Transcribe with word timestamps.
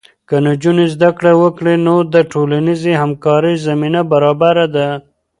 که 0.27 0.35
نجونې 0.45 0.85
زده 0.93 1.09
کړه 1.17 1.31
وکړي، 1.43 1.75
نو 1.85 1.95
د 2.13 2.15
ټولنیزې 2.31 2.93
همکارۍ 3.01 3.55
زمینه 3.67 4.01
برابره 4.11 4.65
ده. 4.75 4.87